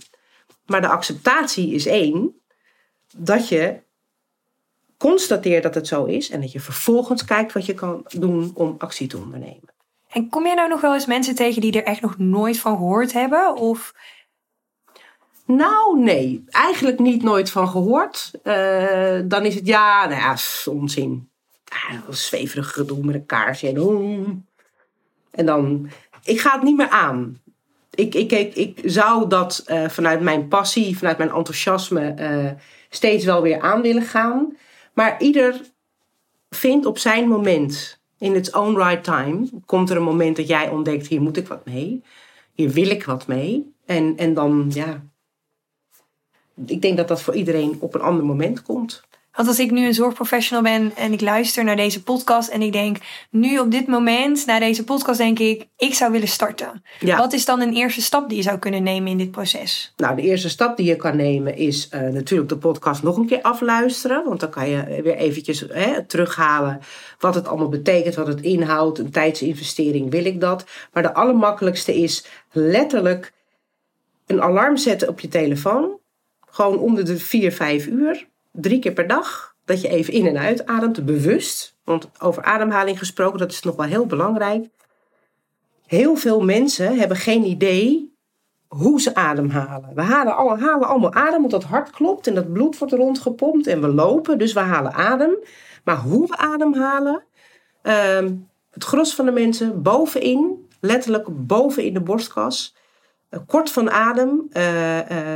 [0.65, 2.41] Maar de acceptatie is één,
[3.15, 3.79] dat je
[4.97, 8.75] constateert dat het zo is en dat je vervolgens kijkt wat je kan doen om
[8.77, 9.72] actie te ondernemen.
[10.13, 12.77] En kom jij nou nog wel eens mensen tegen die er echt nog nooit van
[12.77, 13.55] gehoord hebben?
[13.55, 13.93] Of...
[15.45, 16.43] Nou, nee.
[16.49, 18.31] Eigenlijk niet nooit van gehoord.
[18.43, 21.29] Uh, dan is het ja, nou ja, onzin.
[21.67, 23.67] Ah, zweverig gedoe met een kaarsje.
[23.67, 24.47] En,
[25.31, 25.89] en dan,
[26.23, 27.41] ik ga het niet meer aan.
[27.89, 32.51] Ik, ik, ik, zou dat uh, vanuit mijn passie, vanuit mijn enthousiasme uh,
[32.89, 34.57] steeds wel weer aan willen gaan.
[34.93, 35.61] Maar ieder
[36.49, 40.69] vindt op zijn moment in its own right time komt er een moment dat jij
[40.69, 42.03] ontdekt, hier moet ik wat mee.
[42.53, 43.73] Hier wil ik wat mee.
[43.85, 45.03] En, en dan, ja,
[46.65, 49.03] ik denk dat dat voor iedereen op een ander moment komt.
[49.35, 52.71] Want als ik nu een zorgprofessional ben en ik luister naar deze podcast en ik
[52.71, 52.97] denk,
[53.29, 56.83] nu op dit moment, na deze podcast, denk ik, ik zou willen starten.
[56.99, 59.93] Wat is dan een eerste stap die je zou kunnen nemen in dit proces?
[59.97, 63.25] Nou, de eerste stap die je kan nemen is uh, natuurlijk de podcast nog een
[63.25, 64.23] keer afluisteren.
[64.25, 66.79] Want dan kan je weer eventjes hè, terughalen
[67.19, 70.65] wat het allemaal betekent, wat het inhoudt, een tijdsinvestering, wil ik dat.
[70.91, 73.33] Maar de allermakkelijkste is letterlijk
[74.25, 75.99] een alarm zetten op je telefoon.
[76.49, 79.55] Gewoon om de vier, vijf uur drie keer per dag.
[79.65, 81.77] Dat je even in en uit ademt, bewust.
[81.83, 84.69] Want over ademhaling gesproken, dat is nog wel heel belangrijk.
[85.85, 88.13] Heel veel mensen hebben geen idee
[88.67, 89.89] hoe ze ademhalen.
[89.95, 93.81] We halen, halen allemaal adem, want dat hart klopt en dat bloed wordt rondgepompt en
[93.81, 95.37] we lopen, dus we halen adem.
[95.83, 97.23] Maar hoe we ademhalen,
[97.83, 98.29] uh,
[98.69, 102.75] het gros van de mensen bovenin, letterlijk boven in de borstkas,
[103.29, 105.35] uh, kort van adem uh,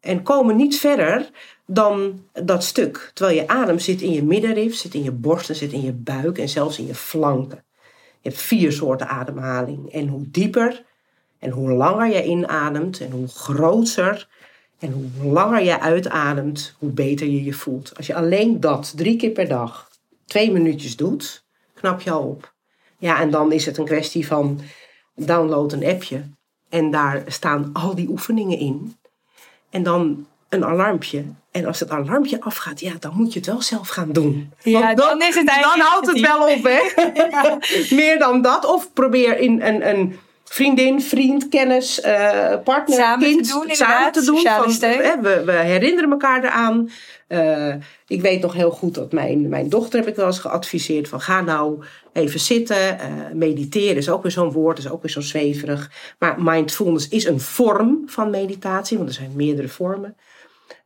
[0.00, 1.30] en komen niet verder
[1.70, 3.10] dan dat stuk.
[3.14, 6.38] Terwijl je adem zit in je middenrif, zit in je borsten, zit in je buik
[6.38, 7.64] en zelfs in je flanken.
[8.20, 9.92] Je hebt vier soorten ademhaling.
[9.92, 10.84] En hoe dieper
[11.38, 14.28] en hoe langer je inademt en hoe groter
[14.78, 17.96] en hoe langer je uitademt, hoe beter je je voelt.
[17.96, 19.90] Als je alleen dat drie keer per dag,
[20.24, 22.54] twee minuutjes doet, knap je al op.
[22.98, 24.60] Ja, en dan is het een kwestie van
[25.14, 26.22] download een appje.
[26.68, 28.96] En daar staan al die oefeningen in.
[29.70, 31.24] En dan een alarmpje.
[31.50, 34.52] En als het alarmpje afgaat, ja, dan moet je het wel zelf gaan doen.
[34.62, 36.80] Ja, dan, dan, is het dan houdt het wel op, hè?
[37.96, 38.64] Meer dan dat.
[38.66, 44.12] Of probeer in een, een vriendin, vriend, kennis, uh, partner, samen kind te doen, samen
[44.12, 44.40] te doen.
[44.40, 46.90] Van, hè, we, we, herinneren elkaar eraan.
[47.28, 47.74] Uh,
[48.06, 51.20] ik weet nog heel goed dat mijn, mijn dochter heb ik wel eens geadviseerd van
[51.20, 52.76] ga nou even zitten.
[52.76, 55.90] Uh, mediteren is ook weer zo'n woord, is ook weer zo zweverig.
[56.18, 60.16] Maar mindfulness is een vorm van meditatie, want er zijn meerdere vormen.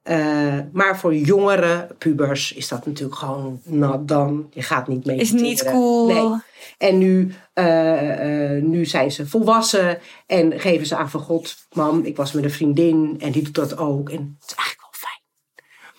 [0.05, 4.43] Uh, maar voor jongere pubers is dat natuurlijk gewoon not done.
[4.51, 5.41] Je gaat niet mediteren.
[5.41, 6.07] Is niet cool.
[6.07, 6.41] Nee.
[6.79, 12.05] En nu, uh, uh, nu zijn ze volwassen en geven ze aan van God, mam,
[12.05, 14.09] ik was met een vriendin en die doet dat ook.
[14.09, 15.21] En het is eigenlijk wel fijn.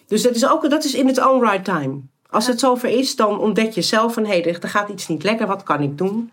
[0.07, 2.01] Dus dat is ook dat is in het own right time.
[2.29, 5.23] Als het zover is, dan ontdek je zelf van hé, hey, er gaat iets niet
[5.23, 6.31] lekker, wat kan ik doen?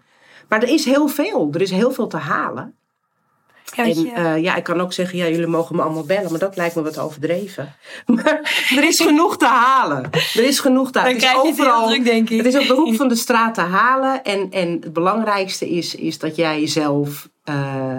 [0.48, 1.48] Maar er is heel veel.
[1.52, 2.74] Er is heel veel te halen.
[3.76, 6.40] Ja, en uh, ja, ik kan ook zeggen, ja, jullie mogen me allemaal bellen, maar
[6.40, 7.74] dat lijkt me wat overdreven.
[8.06, 10.10] Maar er is genoeg te halen.
[10.12, 11.14] Er is genoeg te halen.
[11.14, 12.36] Het is overal, druk, denk ik.
[12.36, 14.24] Het is op de hoek van de straat te halen.
[14.24, 17.98] En, en het belangrijkste is, is dat jij jezelf uh,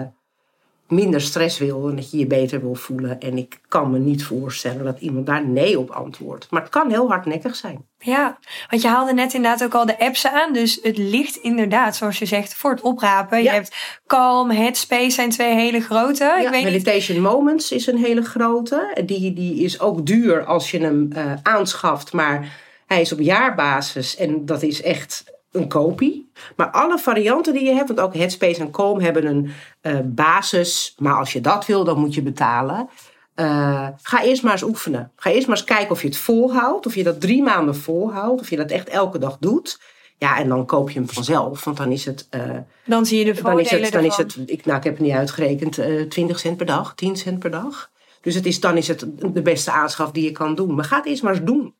[0.92, 3.20] minder stress wil en dat je je beter wil voelen.
[3.20, 6.46] En ik kan me niet voorstellen dat iemand daar nee op antwoordt.
[6.50, 7.86] Maar het kan heel hardnekkig zijn.
[7.98, 8.38] Ja,
[8.70, 10.52] want je haalde net inderdaad ook al de apps aan.
[10.52, 13.38] Dus het ligt inderdaad, zoals je zegt, voor het oprapen.
[13.38, 13.44] Ja.
[13.44, 16.24] Je hebt Calm, Headspace zijn twee hele grote.
[16.24, 17.26] Ja, ik weet Meditation niet...
[17.26, 19.02] Moments is een hele grote.
[19.04, 22.12] Die, die is ook duur als je hem uh, aanschaft.
[22.12, 26.30] Maar hij is op jaarbasis en dat is echt een kopie.
[26.56, 29.50] Maar alle varianten die je hebt, want ook Headspace en Calm hebben een
[29.82, 30.94] uh, basis.
[30.98, 32.88] Maar als je dat wil, dan moet je betalen.
[33.36, 35.12] Uh, ga eerst maar eens oefenen.
[35.16, 36.86] Ga eerst maar eens kijken of je het volhoudt.
[36.86, 38.40] Of je dat drie maanden volhoudt.
[38.40, 39.80] Of je dat echt elke dag doet.
[40.18, 41.64] Ja, en dan koop je hem vanzelf.
[41.64, 42.28] Want dan is het...
[42.30, 44.84] Uh, dan zie je de voordelen Dan is het, dan is het ik, nou, ik
[44.84, 45.80] heb het niet uitgerekend.
[46.10, 47.90] 20 cent per dag, 10 cent per dag.
[48.20, 50.74] Dus het is, dan is het de beste aanschaf die je kan doen.
[50.74, 51.74] Maar ga het eerst maar eens doen.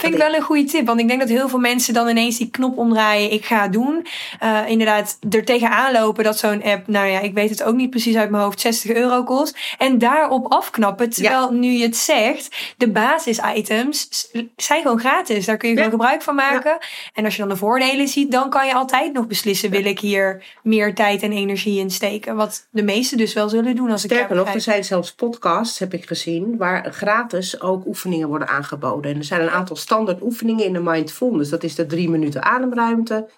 [0.00, 0.86] Vind ik wel een goede tip.
[0.86, 3.32] Want ik denk dat heel veel mensen dan ineens die knop omdraaien.
[3.32, 4.06] Ik ga het doen.
[4.42, 7.90] Uh, inderdaad, er tegenaan lopen dat zo'n app, nou ja, ik weet het ook niet
[7.90, 9.58] precies uit mijn hoofd, 60 euro kost.
[9.78, 11.10] En daarop afknappen.
[11.10, 15.46] Terwijl nu je het zegt, de basis-items zijn gewoon gratis.
[15.46, 16.78] Daar kun je gewoon gebruik van maken.
[17.14, 20.00] En als je dan de voordelen ziet, dan kan je altijd nog beslissen: wil ik
[20.00, 22.36] hier meer tijd en energie in steken?
[22.36, 25.78] Wat de meesten dus wel zullen doen als ik Sterker nog, er zijn zelfs podcasts,
[25.78, 29.10] heb ik gezien, waar gratis ook oefeningen worden aangeboden.
[29.10, 31.50] En er zijn een aantal standaard oefeningen in de mindfulness.
[31.50, 33.28] Dat is de drie minuten ademruimte.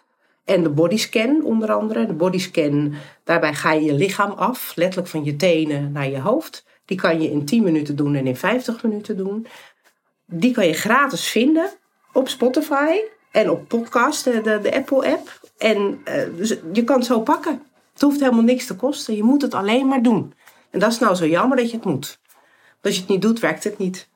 [0.44, 2.06] En de bodyscan onder andere.
[2.06, 4.72] De bodyscan, daarbij ga je je lichaam af.
[4.74, 6.64] Letterlijk van je tenen naar je hoofd.
[6.84, 9.46] Die kan je in 10 minuten doen en in 50 minuten doen.
[10.26, 11.70] Die kan je gratis vinden
[12.12, 12.96] op Spotify
[13.30, 15.40] en op podcast, de, de Apple-app.
[15.58, 17.62] En uh, dus je kan het zo pakken.
[17.92, 19.16] Het hoeft helemaal niks te kosten.
[19.16, 20.34] Je moet het alleen maar doen.
[20.70, 22.18] En dat is nou zo jammer dat je het moet.
[22.82, 24.10] Als je het niet doet, werkt het niet.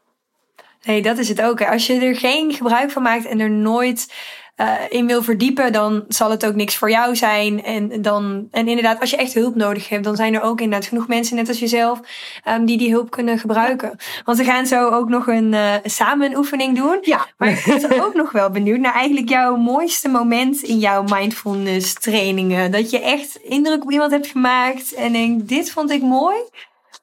[0.86, 1.62] Nee, dat is het ook.
[1.62, 4.06] Als je er geen gebruik van maakt en er nooit
[4.56, 7.64] uh, in wil verdiepen, dan zal het ook niks voor jou zijn.
[7.64, 10.88] En, dan, en inderdaad, als je echt hulp nodig hebt, dan zijn er ook inderdaad
[10.88, 12.00] genoeg mensen, net als jezelf,
[12.48, 13.98] um, die die hulp kunnen gebruiken.
[14.24, 16.98] Want we gaan zo ook nog een uh, samen een oefening doen.
[17.00, 17.26] Ja.
[17.36, 21.92] Maar ik ben ook nog wel benieuwd naar eigenlijk jouw mooiste moment in jouw mindfulness
[21.92, 22.70] trainingen.
[22.70, 26.36] Dat je echt indruk op iemand hebt gemaakt en denk, dit vond ik mooi.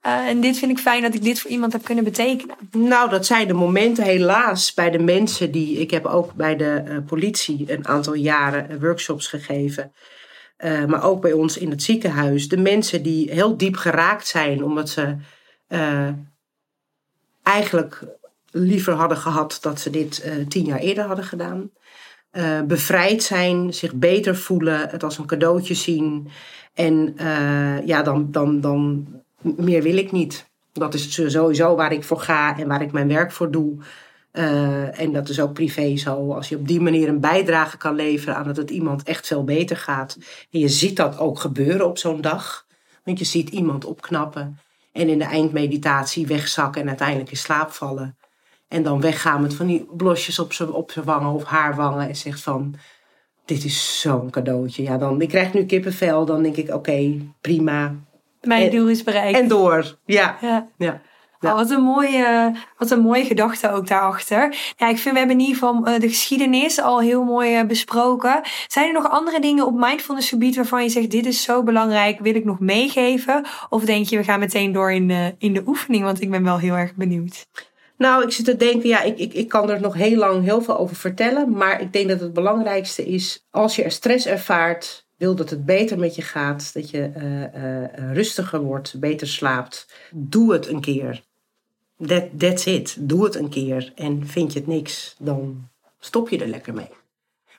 [0.05, 2.55] Uh, en dit vind ik fijn dat ik dit voor iemand heb kunnen betekenen.
[2.71, 5.79] Nou, dat zijn de momenten helaas bij de mensen die.
[5.79, 9.93] Ik heb ook bij de uh, politie een aantal jaren uh, workshops gegeven.
[10.87, 12.47] maar ook bij ons in het ziekenhuis.
[12.47, 15.15] De mensen die heel diep geraakt zijn omdat ze
[17.43, 18.03] eigenlijk
[18.51, 21.71] liever hadden gehad dat ze dit tien jaar eerder hadden gedaan.
[22.67, 26.27] bevrijd zijn, zich beter voelen, het als een cadeautje zien.
[26.73, 27.15] En
[27.85, 29.07] ja, dan, dan, dan
[29.43, 30.51] meer wil ik niet.
[30.71, 33.77] Dat is sowieso waar ik voor ga en waar ik mijn werk voor doe.
[34.33, 36.33] Uh, en dat is ook privé zo.
[36.33, 39.43] Als je op die manier een bijdrage kan leveren aan dat het iemand echt veel
[39.43, 40.17] beter gaat.
[40.51, 42.65] En je ziet dat ook gebeuren op zo'n dag.
[43.03, 44.59] Want je ziet iemand opknappen
[44.91, 48.17] en in de eindmeditatie wegzakken en uiteindelijk in slaap vallen.
[48.67, 52.15] En dan weggaan met van die blosjes op zijn op wangen of haar wangen en
[52.15, 52.75] zegt van...
[53.45, 54.83] Dit is zo'n cadeautje.
[54.83, 56.25] Ja, dan, ik krijg nu kippenvel.
[56.25, 57.95] Dan denk ik, oké, prima.
[58.47, 59.39] Mijn doel is bereikt.
[59.39, 60.37] En door, ja.
[60.41, 60.67] ja.
[60.77, 61.01] ja.
[61.41, 64.55] Oh, wat, een mooie, wat een mooie gedachte ook daarachter.
[64.77, 67.65] Ja, ik vind we hebben in ieder geval eh, de geschiedenis al heel mooi eh,
[67.65, 68.41] besproken.
[68.67, 72.19] Zijn er nog andere dingen op mindfulness gebied waarvan je zegt dit is zo belangrijk,
[72.19, 73.45] wil ik nog meegeven?
[73.69, 76.43] Of denk je we gaan meteen door in de, in de oefening, want ik ben
[76.43, 77.45] wel heel erg benieuwd.
[77.97, 80.61] Nou, ik zit te denken, ja, ik, ik, ik kan er nog heel lang heel
[80.61, 81.51] veel over vertellen.
[81.51, 85.65] Maar ik denk dat het belangrijkste is, als je er stress ervaart, wil dat het
[85.65, 90.81] beter met je gaat, dat je uh, uh, rustiger wordt, beter slaapt, doe het een
[90.81, 91.23] keer.
[92.05, 92.95] That, that's it.
[92.99, 93.91] Doe het een keer.
[93.95, 96.89] En vind je het niks, dan stop je er lekker mee.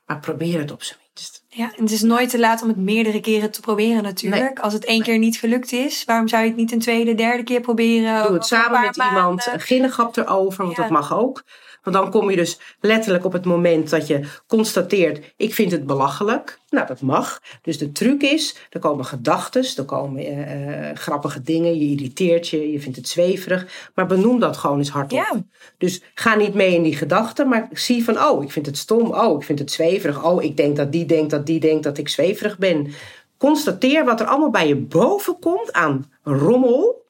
[0.06, 1.44] Maar probeer het op zijn minst.
[1.48, 4.58] Ja, en het is nooit te laat om het meerdere keren te proberen natuurlijk.
[4.58, 7.42] Als het één keer niet gelukt is, waarom zou je het niet een tweede, derde
[7.42, 8.22] keer proberen?
[8.22, 11.44] Doe het samen met iemand, een ginnegap erover, want dat mag ook.
[11.84, 15.86] Want dan kom je dus letterlijk op het moment dat je constateert: ik vind het
[15.86, 16.58] belachelijk.
[16.70, 17.40] Nou, dat mag.
[17.62, 22.72] Dus de truc is: er komen gedachten, er komen uh, grappige dingen, je irriteert je,
[22.72, 23.90] je vindt het zweverig.
[23.94, 25.18] Maar benoem dat gewoon eens hardop.
[25.18, 25.44] Ja.
[25.78, 29.12] Dus ga niet mee in die gedachten, maar zie van: oh, ik vind het stom.
[29.12, 30.24] Oh, ik vind het zweverig.
[30.24, 32.92] Oh, ik denk dat die denkt dat die denkt dat ik zweverig ben.
[33.38, 37.02] Constateer wat er allemaal bij je boven komt aan rommel.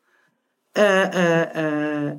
[0.79, 2.11] Uh,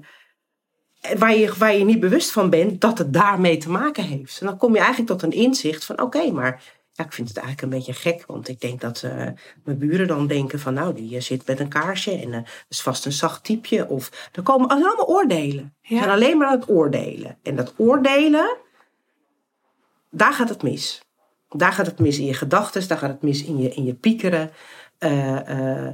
[1.17, 4.39] waar je, waar je niet bewust van bent dat het daarmee te maken heeft.
[4.39, 6.63] En dan kom je eigenlijk tot een inzicht van oké, maar
[6.95, 8.23] ja, ik vind het eigenlijk een beetje gek.
[8.25, 9.11] Want ik denk dat uh,
[9.63, 12.39] mijn buren dan denken van nou, die zit met een kaarsje en uh,
[12.69, 13.87] is vast een zacht typeje.
[13.87, 15.75] Of er komen allemaal oordelen.
[15.81, 15.97] Ja.
[15.97, 17.37] zijn alleen maar aan het oordelen.
[17.43, 18.57] En dat oordelen,
[20.09, 21.01] daar gaat het mis.
[21.49, 23.93] Daar gaat het mis in je gedachten, daar gaat het mis in je, in je
[23.93, 24.51] piekeren.
[24.99, 25.89] Uh,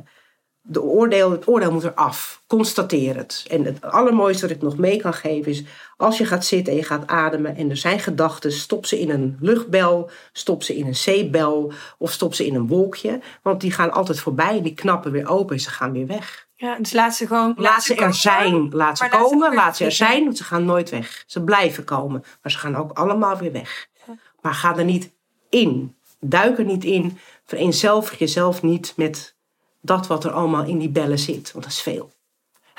[0.71, 2.41] de oordeel, het oordeel moet eraf.
[2.47, 3.45] Constateer het.
[3.49, 5.63] En het allermooiste wat ik nog mee kan geven is...
[5.97, 8.51] als je gaat zitten en je gaat ademen en er zijn gedachten...
[8.51, 11.71] stop ze in een luchtbel, stop ze in een zeepbel...
[11.97, 13.19] of stop ze in een wolkje.
[13.41, 16.47] Want die gaan altijd voorbij en die knappen weer open en ze gaan weer weg.
[16.55, 17.53] Ja, dus laat ze gewoon...
[17.57, 18.69] Laat, ze er zijn.
[18.69, 21.23] Laat ze komen, laat ze er zijn, want ze gaan nooit weg.
[21.27, 23.87] Ze blijven komen, maar ze gaan ook allemaal weer weg.
[24.41, 25.11] Maar ga er niet
[25.49, 25.95] in.
[26.19, 27.17] Duik er niet in.
[27.45, 29.35] Vereenzelvig jezelf niet met
[29.81, 31.51] dat wat er allemaal in die bellen zit.
[31.51, 32.11] Want dat is veel.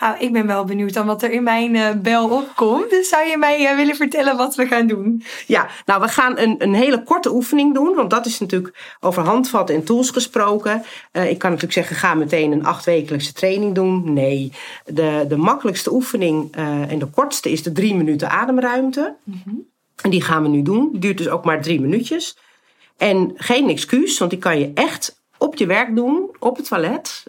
[0.02, 2.90] Nou, ik ben wel benieuwd dan wat er in mijn uh, bel opkomt.
[2.90, 5.22] Dus zou je mij uh, willen vertellen wat we gaan doen?
[5.46, 7.94] Ja, nou we gaan een, een hele korte oefening doen.
[7.94, 10.82] Want dat is natuurlijk over handvatten en tools gesproken.
[11.12, 14.12] Uh, ik kan natuurlijk zeggen, ga meteen een achtwekelijkse training doen.
[14.12, 14.52] Nee,
[14.84, 16.54] de, de makkelijkste oefening
[16.88, 19.14] en de kortste is de drie minuten ademruimte.
[19.24, 19.70] Mm -hmm.
[20.02, 20.88] En die gaan we nu doen.
[20.90, 22.36] Die duurt dus ook maar drie minuutjes.
[22.96, 27.24] En geen excuus, want die kan je echt op je werk doen, op het toilet,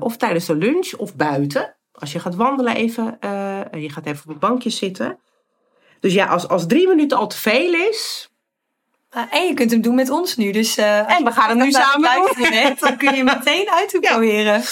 [0.00, 1.74] of tijdens de lunch of buiten.
[1.92, 5.18] Als je gaat wandelen even, uh, je gaat even op een bankje zitten.
[6.00, 8.30] Dus ja, als, als drie minuten al te veel is.
[9.16, 10.50] Uh, en je kunt hem doen met ons nu.
[10.50, 12.76] Dus, en we gaan hem nu samen doen.
[12.80, 14.52] Dan kun je meteen uitproberen.
[14.52, 14.62] Ja.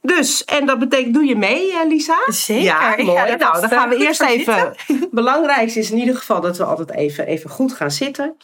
[0.00, 2.18] Dus, en dat betekent, doe je mee, Lisa?
[2.26, 2.62] Zeker.
[2.64, 3.36] Ja, mooi.
[3.36, 4.74] nou, dan gaan we eerst even.
[4.86, 8.36] Het belangrijkste is in ieder geval dat we altijd even, even goed gaan zitten.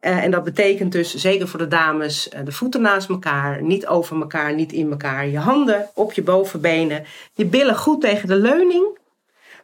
[0.00, 3.86] Uh, en dat betekent dus, zeker voor de dames, uh, de voeten naast elkaar, niet
[3.86, 5.26] over elkaar, niet in elkaar.
[5.26, 7.04] Je handen op je bovenbenen,
[7.34, 8.98] je billen goed tegen de leuning.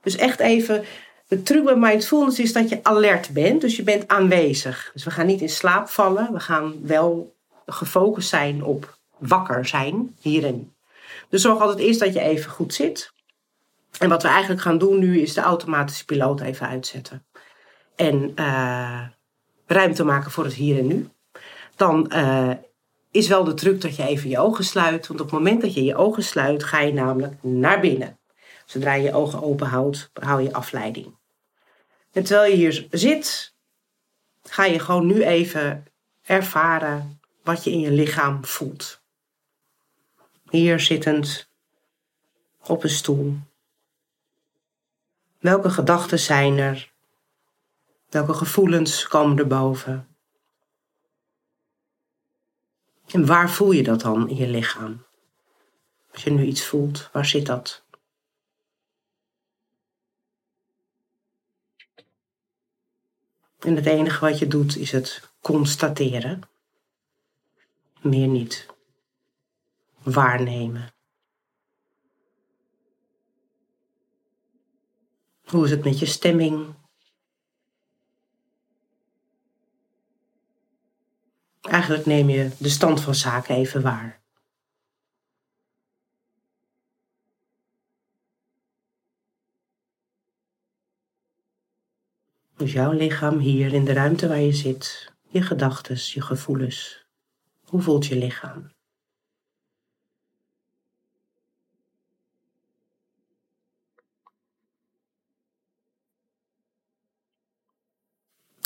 [0.02, 0.84] Dus echt even,
[1.28, 4.90] de truc bij mindfulness is dat je alert bent, dus je bent aanwezig.
[4.92, 7.34] Dus we gaan niet in slaap vallen, we gaan wel
[7.66, 10.70] gefocust zijn op wakker zijn, hier en nu.
[11.28, 13.12] Dus zorg altijd eerst dat je even goed zit.
[13.98, 17.24] En wat we eigenlijk gaan doen nu is de automatische piloot even uitzetten.
[17.96, 19.00] En uh,
[19.72, 21.08] ruimte maken voor het hier en nu.
[21.76, 22.50] Dan uh,
[23.10, 25.06] is wel de truc dat je even je ogen sluit.
[25.06, 28.18] Want op het moment dat je je ogen sluit, ga je namelijk naar binnen.
[28.66, 31.16] Zodra je je ogen open houdt, hou je afleiding.
[32.12, 33.54] En terwijl je hier zit,
[34.42, 35.84] ga je gewoon nu even
[36.22, 39.02] ervaren wat je in je lichaam voelt.
[40.50, 41.48] Hier zittend
[42.66, 43.36] op een stoel.
[45.38, 46.91] Welke gedachten zijn er?
[48.12, 50.16] Welke gevoelens komen er boven?
[53.06, 55.04] En waar voel je dat dan in je lichaam?
[56.12, 57.84] Als je nu iets voelt, waar zit dat?
[63.58, 66.42] En het enige wat je doet is het constateren.
[68.00, 68.66] Meer niet.
[70.02, 70.94] Waarnemen.
[75.44, 76.80] Hoe is het met je stemming?
[81.62, 84.20] Eigenlijk neem je de stand van zaken even waar.
[92.56, 97.06] Dus jouw lichaam hier in de ruimte waar je zit, je gedachten, je gevoelens.
[97.64, 98.70] Hoe voelt je lichaam?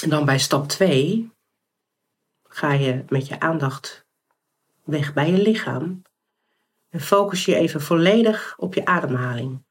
[0.03, 1.36] En dan bij stap 2
[2.57, 4.07] ga je met je aandacht
[4.85, 6.03] weg bij je lichaam
[6.89, 9.65] en focus je even volledig op je ademhaling.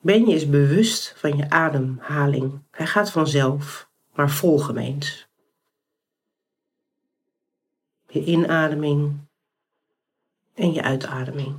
[0.00, 2.62] Ben je eens bewust van je ademhaling?
[2.70, 5.28] Hij gaat vanzelf, maar volg hem eens.
[8.06, 9.28] Je inademing
[10.54, 11.58] en je uitademing.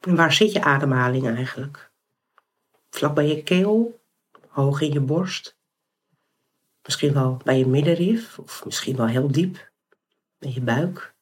[0.00, 1.85] En waar zit je ademhaling eigenlijk?
[2.96, 4.00] Vlak bij je keel,
[4.48, 5.58] hoog in je borst.
[6.82, 9.70] Misschien wel bij je middenrif of misschien wel heel diep
[10.38, 11.14] in je buik.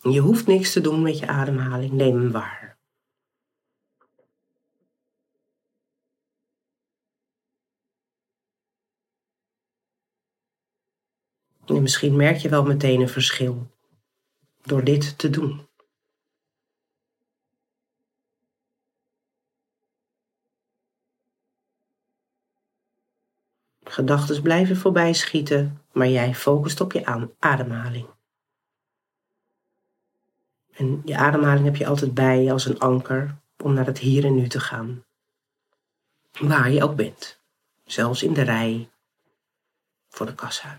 [0.00, 2.78] Je hoeft niks te doen met je ademhaling, neem hem waar.
[11.66, 13.70] En misschien merk je wel meteen een verschil
[14.62, 15.68] door dit te doen.
[23.94, 28.06] Gedachten blijven voorbij schieten, maar jij focust op je ademhaling.
[30.72, 34.24] En je ademhaling heb je altijd bij je als een anker om naar het hier
[34.24, 35.04] en nu te gaan.
[36.38, 37.40] Waar je ook bent,
[37.84, 38.90] zelfs in de rij
[40.08, 40.78] voor de kassa.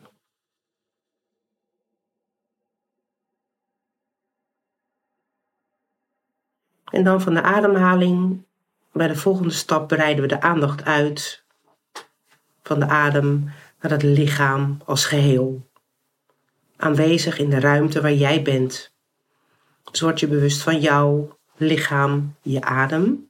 [6.85, 8.45] En dan van de ademhaling,
[8.91, 11.44] bij de volgende stap breiden we de aandacht uit
[12.65, 15.69] van de adem naar het lichaam als geheel.
[16.75, 18.93] Aanwezig in de ruimte waar jij bent.
[19.91, 23.29] Zo word je bewust van jouw lichaam, je adem,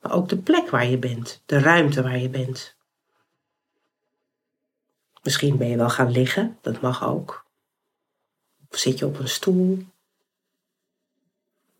[0.00, 2.76] maar ook de plek waar je bent, de ruimte waar je bent.
[5.22, 7.46] Misschien ben je wel gaan liggen, dat mag ook.
[8.70, 9.86] Of zit je op een stoel.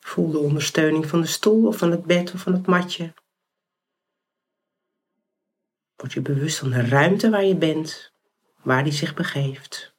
[0.01, 3.12] Voel de ondersteuning van de stoel of van het bed of van het matje.
[6.03, 8.12] Word je bewust van de ruimte waar je bent,
[8.62, 9.94] waar die zich begeeft.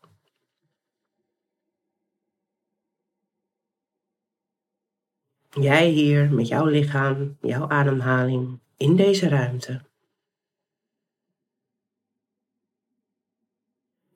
[5.49, 9.85] Jij hier met jouw lichaam, jouw ademhaling in deze ruimte.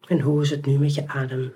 [0.08, 1.54] En hoe is het nu met je adem?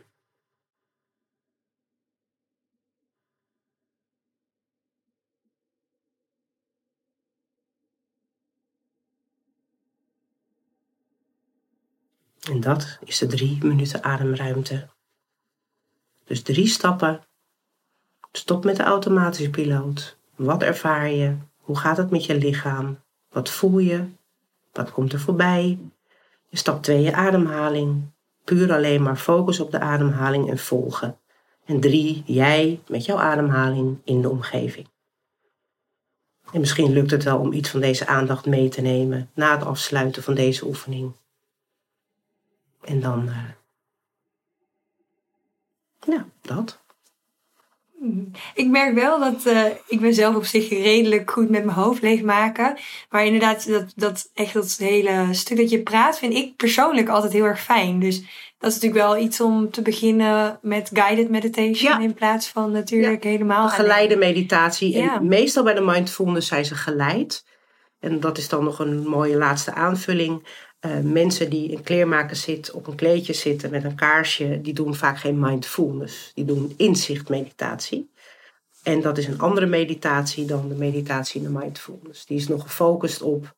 [12.51, 14.87] En dat is de drie minuten ademruimte.
[16.25, 17.21] Dus drie stappen.
[18.31, 20.17] Stop met de automatische piloot.
[20.35, 21.35] Wat ervaar je?
[21.57, 22.99] Hoe gaat het met je lichaam?
[23.29, 24.05] Wat voel je?
[24.71, 25.79] Wat komt er voorbij?
[26.51, 28.01] Stap 2 je ademhaling.
[28.43, 31.17] Puur alleen maar focus op de ademhaling en volgen.
[31.65, 34.87] En drie, jij met jouw ademhaling in de omgeving.
[36.51, 39.65] En misschien lukt het wel om iets van deze aandacht mee te nemen na het
[39.65, 41.19] afsluiten van deze oefening.
[42.83, 43.49] En dan, uh,
[45.99, 46.79] ja, dat.
[48.53, 52.01] Ik merk wel dat uh, ik ben zelf op zich redelijk goed met mijn hoofd
[52.01, 52.77] leegmaken.
[53.09, 57.33] Maar inderdaad, dat, dat echt dat hele stuk dat je praat, vind ik persoonlijk altijd
[57.33, 57.99] heel erg fijn.
[57.99, 58.19] Dus
[58.57, 63.23] dat is natuurlijk wel iets om te beginnen met guided meditation in plaats van natuurlijk
[63.23, 63.69] helemaal.
[63.69, 65.01] Geleide meditatie.
[65.01, 67.45] En meestal bij de mindfulness zijn ze geleid.
[67.99, 70.47] En dat is dan nog een mooie laatste aanvulling.
[70.85, 74.95] Uh, mensen die een kleermaker zit, op een kleedje zitten met een kaarsje, die doen
[74.95, 76.31] vaak geen mindfulness.
[76.33, 78.09] Die doen inzichtmeditatie.
[78.83, 82.25] En dat is een andere meditatie dan de meditatie in de mindfulness.
[82.25, 83.55] Die is nog gefocust op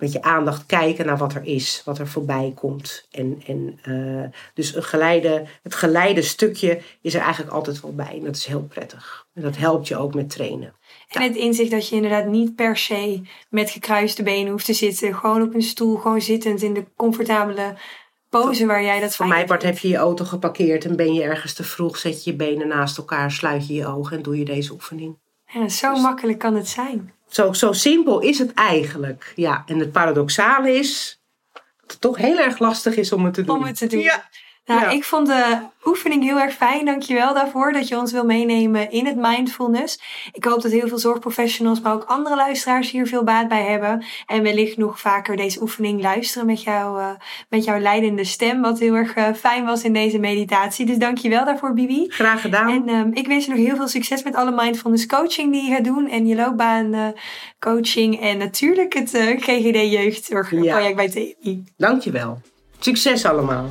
[0.00, 3.06] met je aandacht kijken naar wat er is, wat er voorbij komt.
[3.10, 8.16] En, en, uh, dus een het geleide stukje is er eigenlijk altijd wel bij.
[8.16, 9.26] En dat is heel prettig.
[9.34, 10.74] En dat helpt je ook met trainen.
[11.10, 15.14] En het inzicht dat je inderdaad niet per se met gekruiste benen hoeft te zitten.
[15.14, 17.76] Gewoon op een stoel, gewoon zittend in de comfortabele
[18.28, 21.22] pose waar jij dat Voor mij part heb je je auto geparkeerd en ben je
[21.22, 21.96] ergens te vroeg.
[21.96, 25.18] Zet je je benen naast elkaar, sluit je je ogen en doe je deze oefening.
[25.46, 27.12] Ja, zo dus makkelijk kan het zijn.
[27.28, 29.32] Zo, zo simpel is het eigenlijk.
[29.36, 31.20] Ja, en het paradoxale is
[31.52, 33.56] dat het toch heel erg lastig is om het te doen.
[33.56, 34.00] Om het te doen.
[34.00, 34.28] Ja.
[34.74, 36.84] Nou, ik vond de oefening heel erg fijn.
[36.84, 40.00] Dankjewel daarvoor dat je ons wil meenemen in het mindfulness.
[40.32, 44.04] Ik hoop dat heel veel zorgprofessionals, maar ook andere luisteraars hier veel baat bij hebben.
[44.26, 47.10] En wellicht nog vaker deze oefening luisteren met, jou, uh,
[47.48, 48.60] met jouw leidende stem.
[48.60, 50.86] Wat heel erg uh, fijn was in deze meditatie.
[50.86, 52.06] Dus dankjewel daarvoor, Bibi.
[52.08, 52.70] Graag gedaan.
[52.70, 55.74] En um, ik wens je nog heel veel succes met alle mindfulness coaching die je
[55.74, 56.08] gaat doen.
[56.08, 57.06] En je loopbaan uh,
[57.58, 58.20] coaching.
[58.20, 60.94] En natuurlijk het GGD jeugdzorgproject ja.
[60.94, 61.64] bij TMI.
[61.76, 62.40] Dankjewel.
[62.78, 63.66] Succes allemaal.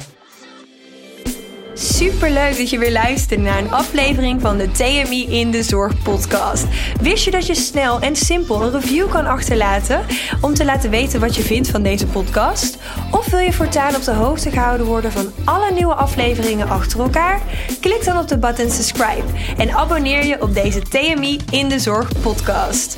[1.82, 6.04] Super leuk dat je weer luistert naar een aflevering van de TMI in de Zorg
[6.04, 6.66] podcast.
[7.02, 10.06] Wist je dat je snel en simpel een review kan achterlaten
[10.42, 12.78] om te laten weten wat je vindt van deze podcast?
[13.12, 17.42] Of wil je voortaan op de hoogte gehouden worden van alle nieuwe afleveringen achter elkaar?
[17.82, 19.26] Klik dan op de button subscribe
[19.58, 22.98] en abonneer je op deze TMI in de Zorg podcast.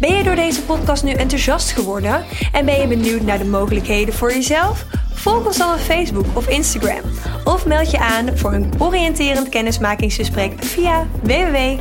[0.00, 4.14] Ben je door deze podcast nu enthousiast geworden en ben je benieuwd naar de mogelijkheden
[4.14, 4.84] voor jezelf?
[5.14, 7.00] Volg ons dan op Facebook of Instagram.
[7.44, 11.80] Of meld je aan voor een oriënterend kennismakingsgesprek via www.tmi.nl.